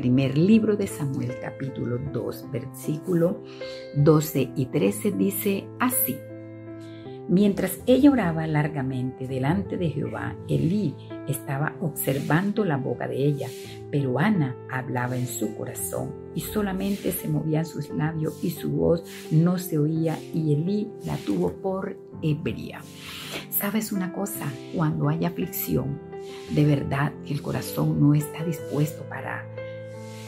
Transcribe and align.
Primer 0.00 0.38
libro 0.38 0.76
de 0.76 0.86
Samuel 0.86 1.34
capítulo 1.42 1.98
2 1.98 2.50
versículo 2.50 3.42
12 3.96 4.52
y 4.56 4.64
13 4.64 5.12
dice 5.12 5.68
así. 5.78 6.16
Mientras 7.28 7.80
ella 7.86 8.10
oraba 8.10 8.46
largamente 8.46 9.28
delante 9.28 9.76
de 9.76 9.90
Jehová, 9.90 10.36
Elí 10.48 10.96
estaba 11.28 11.76
observando 11.80 12.64
la 12.64 12.78
boca 12.78 13.06
de 13.06 13.24
ella, 13.24 13.48
pero 13.90 14.18
Ana 14.18 14.56
hablaba 14.70 15.18
en 15.18 15.26
su 15.26 15.54
corazón 15.54 16.14
y 16.34 16.40
solamente 16.40 17.12
se 17.12 17.28
movían 17.28 17.66
sus 17.66 17.90
labios 17.90 18.42
y 18.42 18.50
su 18.50 18.70
voz 18.70 19.04
no 19.30 19.58
se 19.58 19.78
oía 19.78 20.18
y 20.32 20.54
Elí 20.54 20.90
la 21.04 21.16
tuvo 21.18 21.52
por 21.52 21.98
ebria. 22.22 22.80
¿Sabes 23.50 23.92
una 23.92 24.12
cosa? 24.12 24.50
Cuando 24.74 25.08
hay 25.10 25.26
aflicción, 25.26 26.09
de 26.50 26.64
verdad 26.64 27.12
que 27.24 27.32
el 27.32 27.42
corazón 27.42 28.00
no 28.00 28.14
está 28.14 28.44
dispuesto 28.44 29.02
para 29.04 29.46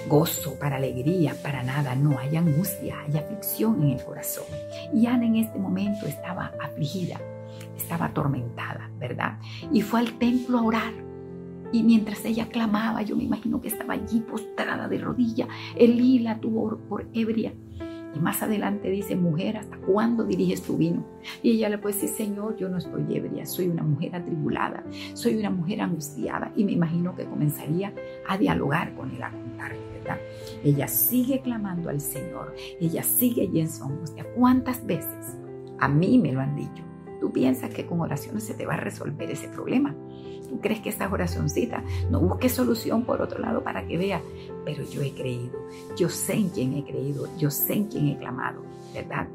gozo, 0.08 0.58
para 0.58 0.76
alegría, 0.76 1.34
para 1.42 1.62
nada. 1.62 1.94
No, 1.94 2.18
hay 2.18 2.36
angustia, 2.36 3.00
hay 3.00 3.16
aflicción 3.16 3.82
en 3.82 3.90
el 3.90 4.04
corazón. 4.04 4.44
Y 4.92 5.06
Ana 5.06 5.26
en 5.26 5.36
este 5.36 5.58
momento 5.58 6.06
estaba 6.06 6.52
afligida, 6.60 7.20
estaba 7.76 8.06
atormentada, 8.06 8.90
¿verdad? 8.98 9.38
Y 9.72 9.82
fue 9.82 10.00
al 10.00 10.18
templo 10.18 10.58
a 10.58 10.62
orar. 10.62 10.92
Y 11.72 11.82
mientras 11.82 12.24
ella 12.24 12.48
clamaba, 12.48 13.02
yo 13.02 13.16
me 13.16 13.24
imagino 13.24 13.60
que 13.60 13.68
estaba 13.68 13.94
allí 13.94 14.20
postrada 14.20 14.88
de 14.88 14.98
rodilla. 14.98 15.48
Elí 15.74 16.18
la 16.18 16.38
tuvo 16.38 16.76
por 16.88 17.06
ebria. 17.14 17.52
Y 18.14 18.18
más 18.18 18.42
adelante 18.42 18.90
dice, 18.90 19.16
mujer, 19.16 19.56
¿hasta 19.56 19.76
cuándo 19.78 20.24
diriges 20.24 20.62
tu 20.62 20.76
vino? 20.76 21.04
Y 21.42 21.52
ella 21.52 21.68
le 21.68 21.78
puede 21.78 21.94
decir, 21.94 22.10
Señor, 22.10 22.56
yo 22.56 22.68
no 22.68 22.78
estoy 22.78 23.04
ebria, 23.16 23.46
soy 23.46 23.68
una 23.68 23.82
mujer 23.82 24.14
atribulada, 24.14 24.84
soy 25.14 25.36
una 25.36 25.50
mujer 25.50 25.80
angustiada. 25.80 26.52
Y 26.56 26.64
me 26.64 26.72
imagino 26.72 27.14
que 27.14 27.24
comenzaría 27.24 27.92
a 28.28 28.36
dialogar 28.36 28.94
con 28.94 29.10
él, 29.10 29.22
a 29.22 29.30
contarle 29.30 29.92
ella 30.64 30.88
sigue 30.88 31.40
clamando 31.40 31.90
al 31.90 32.00
Señor, 32.00 32.54
ella 32.80 33.02
sigue 33.02 33.42
allí 33.42 33.60
en 33.60 33.70
su 33.70 33.84
angustia. 33.84 34.24
¿Cuántas 34.34 34.84
veces? 34.86 35.36
A 35.78 35.88
mí 35.88 36.18
me 36.18 36.32
lo 36.32 36.40
han 36.40 36.56
dicho. 36.56 36.91
Tú 37.22 37.30
piensas 37.30 37.70
que 37.70 37.86
con 37.86 38.00
oraciones 38.00 38.42
se 38.42 38.52
te 38.54 38.66
va 38.66 38.74
a 38.74 38.78
resolver 38.78 39.30
ese 39.30 39.46
problema. 39.46 39.94
Tú 40.48 40.60
crees 40.60 40.80
que 40.80 40.88
esa 40.88 41.08
oracioncita 41.08 41.84
no 42.10 42.18
busque 42.18 42.48
solución 42.48 43.04
por 43.04 43.22
otro 43.22 43.38
lado 43.38 43.62
para 43.62 43.86
que 43.86 43.96
vea, 43.96 44.20
pero 44.64 44.82
yo 44.82 45.02
he 45.02 45.12
creído, 45.12 45.56
yo 45.96 46.08
sé 46.08 46.34
en 46.34 46.48
quién 46.48 46.74
he 46.74 46.84
creído, 46.84 47.28
yo 47.38 47.48
sé 47.48 47.74
en 47.74 47.84
quién 47.84 48.08
he 48.08 48.18
clamado, 48.18 48.62
¿verdad? 48.92 49.28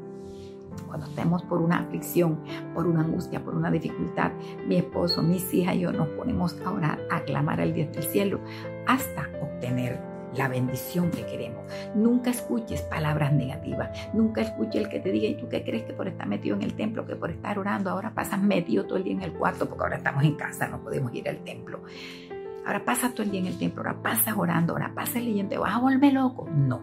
cuando 0.86 1.06
estemos 1.06 1.42
por 1.44 1.62
una 1.62 1.78
aflicción, 1.78 2.40
por 2.74 2.86
una 2.86 3.00
angustia, 3.00 3.42
por 3.42 3.54
una 3.54 3.70
dificultad, 3.70 4.32
mi 4.66 4.76
esposo, 4.76 5.22
mis 5.22 5.54
hijas 5.54 5.76
y 5.76 5.80
yo 5.80 5.92
nos 5.92 6.08
ponemos 6.08 6.60
a 6.66 6.70
orar, 6.70 7.00
a 7.10 7.22
clamar 7.22 7.62
al 7.62 7.72
Dios 7.72 7.90
del 7.92 8.04
cielo 8.04 8.40
hasta 8.86 9.30
obtener 9.40 9.98
la 10.34 10.48
bendición 10.48 11.10
que 11.10 11.24
queremos. 11.26 11.64
Nunca 11.94 12.30
escuches 12.30 12.82
palabras 12.82 13.32
negativas. 13.32 13.90
Nunca 14.12 14.42
escuches 14.42 14.82
el 14.82 14.88
que 14.88 15.00
te 15.00 15.10
diga, 15.10 15.28
¿y 15.28 15.34
tú 15.36 15.48
qué 15.48 15.62
crees 15.62 15.84
que 15.84 15.92
por 15.92 16.08
estar 16.08 16.26
metido 16.26 16.56
en 16.56 16.62
el 16.62 16.74
templo, 16.74 17.06
que 17.06 17.16
por 17.16 17.30
estar 17.30 17.58
orando, 17.58 17.90
ahora 17.90 18.12
pasas 18.14 18.40
metido 18.40 18.84
todo 18.84 18.98
el 18.98 19.04
día 19.04 19.14
en 19.14 19.22
el 19.22 19.32
cuarto, 19.32 19.68
porque 19.68 19.84
ahora 19.84 19.96
estamos 19.96 20.24
en 20.24 20.34
casa, 20.34 20.68
no 20.68 20.80
podemos 20.80 21.14
ir 21.14 21.28
al 21.28 21.38
templo. 21.38 21.82
Ahora 22.66 22.84
pasas 22.84 23.14
todo 23.14 23.22
el 23.22 23.30
día 23.30 23.40
en 23.40 23.46
el 23.46 23.58
templo, 23.58 23.82
ahora 23.82 24.02
pasas 24.02 24.36
orando, 24.36 24.74
ahora 24.74 24.92
pasas 24.94 25.22
leyendo, 25.22 25.50
¿te 25.50 25.58
vas 25.58 25.74
a 25.74 25.78
volver 25.78 26.12
loco? 26.12 26.48
No. 26.50 26.80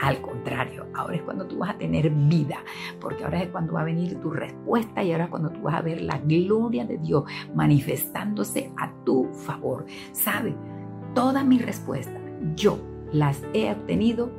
Al 0.00 0.20
contrario, 0.20 0.86
ahora 0.94 1.16
es 1.16 1.22
cuando 1.22 1.46
tú 1.46 1.58
vas 1.58 1.70
a 1.70 1.78
tener 1.78 2.10
vida, 2.10 2.58
porque 3.00 3.24
ahora 3.24 3.42
es 3.42 3.48
cuando 3.48 3.72
va 3.72 3.80
a 3.80 3.84
venir 3.84 4.20
tu 4.20 4.30
respuesta 4.30 5.02
y 5.02 5.12
ahora 5.12 5.24
es 5.24 5.30
cuando 5.30 5.50
tú 5.50 5.62
vas 5.62 5.74
a 5.74 5.80
ver 5.80 6.02
la 6.02 6.18
gloria 6.18 6.84
de 6.84 6.98
Dios 6.98 7.24
manifestándose 7.54 8.70
a 8.76 8.92
tu 9.04 9.24
favor. 9.32 9.86
¿Sabe? 10.12 10.54
Toda 11.14 11.42
mi 11.44 11.58
respuesta 11.58 12.25
yo 12.54 12.78
las 13.12 13.42
he 13.52 13.70
obtenido 13.70 14.30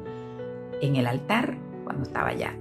en 0.82 0.96
el 0.96 1.08
altar 1.08 1.58
cuando 1.84 2.04
estaba 2.04 2.30
allá, 2.30 2.54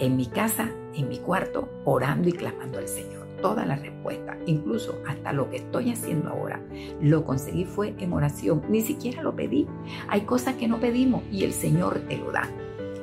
en 0.00 0.16
mi 0.16 0.26
casa, 0.26 0.70
en 0.94 1.08
mi 1.08 1.18
cuarto, 1.18 1.68
orando 1.84 2.28
y 2.28 2.32
clamando 2.32 2.78
al 2.78 2.88
Señor. 2.88 3.26
Toda 3.40 3.64
la 3.64 3.76
respuesta, 3.76 4.36
incluso 4.46 5.00
hasta 5.06 5.32
lo 5.32 5.48
que 5.48 5.58
estoy 5.58 5.92
haciendo 5.92 6.30
ahora, 6.30 6.60
lo 7.00 7.24
conseguí 7.24 7.64
fue 7.64 7.94
en 7.98 8.12
oración. 8.12 8.62
Ni 8.68 8.80
siquiera 8.80 9.22
lo 9.22 9.36
pedí. 9.36 9.68
Hay 10.08 10.22
cosas 10.22 10.56
que 10.56 10.66
no 10.66 10.80
pedimos 10.80 11.22
y 11.30 11.44
el 11.44 11.52
Señor 11.52 12.00
te 12.08 12.16
lo 12.16 12.32
da. 12.32 12.48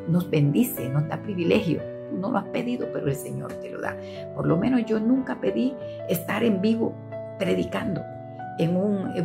Nos 0.09 0.29
bendice, 0.29 0.89
nos 0.89 1.07
da 1.07 1.21
privilegio. 1.21 1.81
No 2.11 2.31
lo 2.31 2.37
has 2.37 2.47
pedido, 2.49 2.87
pero 2.91 3.07
el 3.07 3.15
Señor 3.15 3.53
te 3.53 3.69
lo 3.69 3.79
da. 3.79 3.95
Por 4.35 4.45
lo 4.45 4.57
menos 4.57 4.85
yo 4.85 4.99
nunca 4.99 5.39
pedí 5.39 5.73
estar 6.09 6.43
en 6.43 6.61
vivo 6.61 6.93
predicando 7.39 8.01
en 8.59 8.75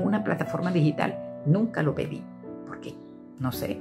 una 0.03 0.22
plataforma 0.22 0.71
digital 0.71 1.30
Nunca 1.47 1.83
lo 1.83 1.95
pedí, 1.95 2.23
porque, 2.67 2.95
no 3.39 3.53
sé, 3.53 3.81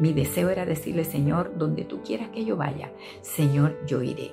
mi 0.00 0.12
deseo 0.12 0.50
era 0.50 0.64
decirle, 0.64 1.04
Señor, 1.04 1.54
donde 1.58 1.84
tú 1.84 2.02
quieras 2.02 2.28
que 2.28 2.44
yo 2.44 2.56
vaya, 2.56 2.92
Señor, 3.20 3.76
yo 3.86 4.00
iré. 4.02 4.32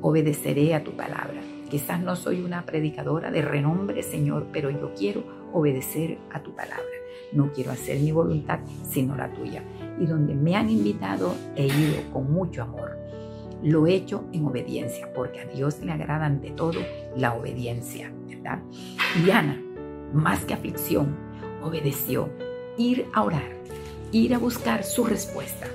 Obedeceré 0.00 0.74
a 0.74 0.84
tu 0.84 0.92
palabra. 0.92 1.42
Quizás 1.68 2.00
no 2.00 2.16
soy 2.16 2.40
una 2.40 2.64
predicadora 2.64 3.30
de 3.30 3.42
renombre, 3.42 4.02
Señor, 4.02 4.46
pero 4.52 4.70
yo 4.70 4.94
quiero 4.94 5.22
obedecer 5.52 6.18
a 6.30 6.42
tu 6.42 6.54
palabra. 6.54 6.82
No 7.32 7.52
quiero 7.52 7.72
hacer 7.72 7.98
mi 8.00 8.10
voluntad, 8.10 8.60
sino 8.88 9.14
la 9.14 9.30
tuya. 9.32 9.62
Y 10.00 10.06
donde 10.06 10.34
me 10.34 10.56
han 10.56 10.70
invitado, 10.70 11.34
he 11.56 11.66
ido 11.66 12.10
con 12.12 12.32
mucho 12.32 12.62
amor. 12.62 12.98
Lo 13.62 13.86
he 13.86 13.94
hecho 13.94 14.24
en 14.32 14.46
obediencia, 14.46 15.12
porque 15.14 15.40
a 15.40 15.44
Dios 15.46 15.80
le 15.80 15.92
agrada 15.92 16.24
ante 16.24 16.50
todo 16.50 16.80
la 17.16 17.34
obediencia, 17.34 18.12
¿verdad? 18.28 18.60
Y 19.24 19.30
Ana, 19.30 19.62
más 20.12 20.44
que 20.44 20.54
aflicción, 20.54 21.16
obedeció. 21.62 22.28
Ir 22.76 23.06
a 23.12 23.22
orar, 23.22 23.50
ir 24.12 24.34
a 24.34 24.38
buscar 24.38 24.84
su 24.84 25.04
respuesta. 25.04 25.66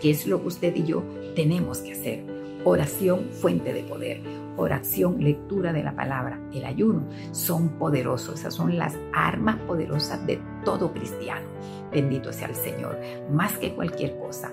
¿Qué 0.00 0.10
es 0.10 0.26
lo 0.26 0.40
que 0.40 0.48
usted 0.48 0.74
y 0.76 0.84
yo 0.84 1.02
tenemos 1.34 1.78
que 1.78 1.92
hacer? 1.92 2.24
Oración, 2.64 3.28
fuente 3.32 3.72
de 3.72 3.82
poder. 3.82 4.20
Oración, 4.56 5.22
lectura 5.22 5.72
de 5.72 5.82
la 5.82 5.94
palabra, 5.94 6.40
el 6.54 6.64
ayuno, 6.64 7.06
son 7.32 7.70
poderosos. 7.78 8.40
Esas 8.40 8.54
son 8.54 8.78
las 8.78 8.96
armas 9.12 9.56
poderosas 9.66 10.26
de 10.26 10.40
todo 10.64 10.92
cristiano. 10.92 11.46
Bendito 11.92 12.32
sea 12.32 12.48
el 12.48 12.54
Señor, 12.54 12.98
más 13.30 13.58
que 13.58 13.74
cualquier 13.74 14.18
cosa 14.18 14.52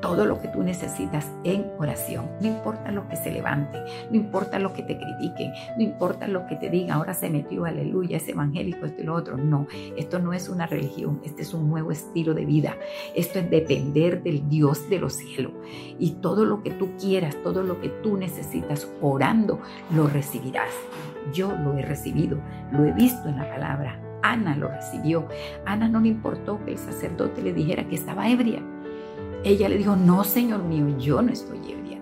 todo 0.00 0.26
lo 0.26 0.40
que 0.40 0.48
tú 0.48 0.62
necesitas 0.62 1.30
en 1.44 1.66
oración. 1.78 2.28
No 2.40 2.48
importa 2.48 2.90
lo 2.90 3.08
que 3.08 3.16
se 3.16 3.30
levante, 3.30 3.78
no 4.10 4.16
importa 4.16 4.58
lo 4.58 4.72
que 4.72 4.82
te 4.82 4.98
critiquen, 4.98 5.52
no 5.76 5.82
importa 5.82 6.28
lo 6.28 6.46
que 6.46 6.56
te 6.56 6.70
digan, 6.70 6.98
ahora 6.98 7.14
se 7.14 7.30
metió, 7.30 7.64
aleluya, 7.64 8.18
es 8.18 8.28
evangélico, 8.28 8.86
esto 8.86 9.02
y 9.02 9.04
lo 9.04 9.14
otro. 9.14 9.36
No, 9.36 9.66
esto 9.96 10.18
no 10.18 10.32
es 10.32 10.48
una 10.48 10.66
religión, 10.66 11.20
este 11.24 11.42
es 11.42 11.54
un 11.54 11.68
nuevo 11.68 11.90
estilo 11.90 12.34
de 12.34 12.44
vida. 12.44 12.76
Esto 13.14 13.38
es 13.38 13.50
depender 13.50 14.22
del 14.22 14.48
Dios 14.48 14.88
de 14.88 14.98
los 14.98 15.14
cielos. 15.14 15.52
Y 15.98 16.12
todo 16.12 16.44
lo 16.44 16.62
que 16.62 16.70
tú 16.70 16.90
quieras, 16.98 17.36
todo 17.42 17.62
lo 17.62 17.80
que 17.80 17.88
tú 17.88 18.16
necesitas 18.16 18.88
orando, 19.00 19.60
lo 19.94 20.06
recibirás. 20.06 20.70
Yo 21.32 21.52
lo 21.52 21.76
he 21.76 21.82
recibido, 21.82 22.38
lo 22.70 22.84
he 22.84 22.92
visto 22.92 23.28
en 23.28 23.36
la 23.36 23.48
palabra. 23.48 24.00
Ana 24.22 24.56
lo 24.56 24.68
recibió. 24.68 25.26
Ana 25.64 25.88
no 25.88 26.00
le 26.00 26.08
importó 26.08 26.64
que 26.64 26.72
el 26.72 26.78
sacerdote 26.78 27.42
le 27.42 27.52
dijera 27.52 27.86
que 27.88 27.94
estaba 27.94 28.28
ebria 28.28 28.62
ella 29.46 29.68
le 29.68 29.78
dijo, 29.78 29.94
no, 29.94 30.24
Señor 30.24 30.64
mío, 30.64 30.88
yo 30.98 31.22
no 31.22 31.30
estoy 31.30 31.58
ebria. 31.58 32.00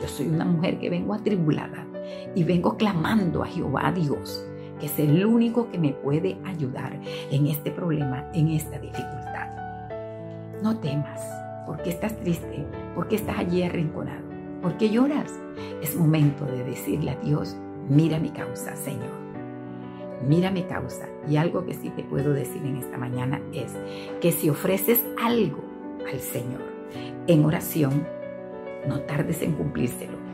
Yo 0.00 0.08
soy 0.08 0.26
una 0.26 0.44
mujer 0.44 0.80
que 0.80 0.90
vengo 0.90 1.14
atribulada 1.14 1.86
y 2.34 2.42
vengo 2.42 2.76
clamando 2.76 3.44
a 3.44 3.46
Jehová 3.46 3.92
Dios, 3.92 4.44
que 4.80 4.86
es 4.86 4.98
el 4.98 5.24
único 5.24 5.70
que 5.70 5.78
me 5.78 5.92
puede 5.92 6.36
ayudar 6.44 7.00
en 7.30 7.46
este 7.46 7.70
problema, 7.70 8.28
en 8.34 8.48
esta 8.48 8.80
dificultad. 8.80 9.50
No 10.64 10.76
temas, 10.80 11.20
porque 11.64 11.90
estás 11.90 12.18
triste, 12.18 12.66
porque 12.96 13.14
estás 13.14 13.38
allí 13.38 13.62
arrinconado, 13.62 14.24
porque 14.60 14.90
lloras. 14.90 15.32
Es 15.80 15.94
momento 15.94 16.44
de 16.44 16.64
decirle 16.64 17.12
a 17.12 17.16
Dios, 17.20 17.56
mira 17.88 18.18
mi 18.18 18.30
causa, 18.30 18.74
Señor. 18.74 19.22
Mira 20.26 20.50
mi 20.50 20.64
causa. 20.64 21.06
Y 21.28 21.36
algo 21.36 21.64
que 21.64 21.74
sí 21.74 21.90
te 21.90 22.02
puedo 22.02 22.32
decir 22.32 22.62
en 22.64 22.78
esta 22.78 22.98
mañana 22.98 23.40
es 23.52 23.76
que 24.20 24.32
si 24.32 24.50
ofreces 24.50 25.00
algo 25.22 25.73
al 26.10 26.20
Señor 26.20 26.74
en 27.26 27.44
oración, 27.44 28.06
no 28.86 29.00
tardes 29.00 29.42
en 29.42 29.52
cumplírselo. 29.52 30.24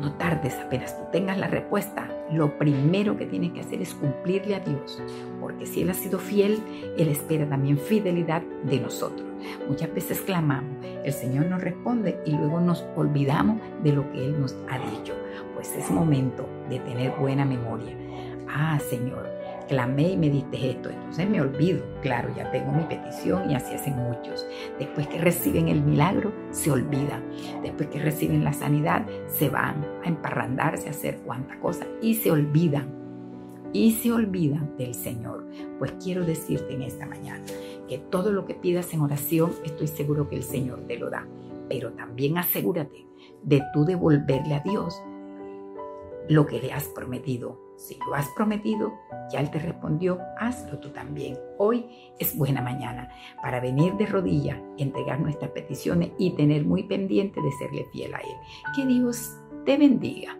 No 0.00 0.14
tardes 0.14 0.54
apenas 0.54 0.96
tú 0.96 1.04
tengas 1.12 1.36
la 1.38 1.46
respuesta. 1.46 2.08
Lo 2.32 2.56
primero 2.56 3.16
que 3.16 3.26
tienes 3.26 3.52
que 3.52 3.60
hacer 3.60 3.82
es 3.82 3.92
cumplirle 3.92 4.54
a 4.54 4.60
Dios, 4.60 5.02
porque 5.40 5.66
si 5.66 5.82
Él 5.82 5.90
ha 5.90 5.94
sido 5.94 6.18
fiel, 6.18 6.58
Él 6.96 7.08
espera 7.08 7.46
también 7.46 7.76
fidelidad 7.76 8.42
de 8.64 8.80
nosotros. 8.80 9.28
Muchas 9.68 9.92
veces 9.92 10.20
clamamos, 10.20 10.84
el 11.04 11.12
Señor 11.12 11.46
nos 11.46 11.60
responde 11.60 12.18
y 12.24 12.32
luego 12.32 12.60
nos 12.60 12.84
olvidamos 12.96 13.58
de 13.82 13.92
lo 13.92 14.10
que 14.12 14.24
Él 14.24 14.40
nos 14.40 14.56
ha 14.70 14.78
dicho. 14.78 15.14
Pues 15.54 15.74
es 15.76 15.90
momento 15.90 16.48
de 16.70 16.78
tener 16.78 17.12
buena 17.18 17.44
memoria. 17.44 17.94
Ah, 18.48 18.78
Señor, 18.78 19.28
clamé 19.70 20.10
y 20.10 20.16
me 20.18 20.28
diste 20.28 20.70
esto. 20.70 20.90
Entonces 20.90 21.30
me 21.30 21.40
olvido, 21.40 21.80
claro, 22.02 22.28
ya 22.36 22.50
tengo 22.50 22.72
mi 22.72 22.84
petición 22.84 23.50
y 23.50 23.54
así 23.54 23.74
hacen 23.74 23.96
muchos. 23.96 24.46
Después 24.78 25.06
que 25.06 25.18
reciben 25.18 25.68
el 25.68 25.80
milagro, 25.80 26.32
se 26.50 26.70
olvidan. 26.70 27.22
Después 27.62 27.88
que 27.88 28.00
reciben 28.00 28.44
la 28.44 28.52
sanidad, 28.52 29.06
se 29.28 29.48
van 29.48 29.86
a 30.04 30.08
emparrandarse, 30.08 30.88
a 30.88 30.90
hacer 30.90 31.20
cuantas 31.20 31.56
cosas 31.58 31.86
y 32.02 32.16
se 32.16 32.30
olvidan. 32.30 33.00
Y 33.72 33.92
se 33.92 34.12
olvidan 34.12 34.76
del 34.76 34.94
Señor. 34.94 35.46
Pues 35.78 35.92
quiero 36.02 36.24
decirte 36.24 36.74
en 36.74 36.82
esta 36.82 37.06
mañana 37.06 37.44
porque 37.90 38.06
todo 38.08 38.30
lo 38.30 38.46
que 38.46 38.54
pidas 38.54 38.94
en 38.94 39.00
oración, 39.00 39.50
estoy 39.64 39.88
seguro 39.88 40.28
que 40.28 40.36
el 40.36 40.44
Señor 40.44 40.86
te 40.86 40.96
lo 40.96 41.10
da. 41.10 41.26
Pero 41.68 41.90
también 41.94 42.38
asegúrate 42.38 43.04
de 43.42 43.60
tú 43.72 43.84
devolverle 43.84 44.54
a 44.54 44.60
Dios 44.60 45.02
lo 46.28 46.46
que 46.46 46.60
le 46.60 46.72
has 46.72 46.84
prometido. 46.84 47.69
Si 47.80 47.98
lo 48.06 48.14
has 48.14 48.28
prometido, 48.36 48.92
ya 49.32 49.40
Él 49.40 49.50
te 49.50 49.58
respondió, 49.58 50.18
hazlo 50.38 50.78
tú 50.80 50.90
también. 50.90 51.38
Hoy 51.56 52.12
es 52.18 52.36
buena 52.36 52.60
mañana 52.60 53.08
para 53.42 53.58
venir 53.58 53.94
de 53.94 54.04
rodillas, 54.04 54.58
entregar 54.76 55.18
nuestras 55.18 55.50
peticiones 55.52 56.10
y 56.18 56.32
tener 56.32 56.66
muy 56.66 56.82
pendiente 56.82 57.40
de 57.40 57.50
serle 57.52 57.86
fiel 57.90 58.14
a 58.14 58.18
Él. 58.18 58.36
Que 58.76 58.84
Dios 58.84 59.34
te 59.64 59.78
bendiga. 59.78 60.36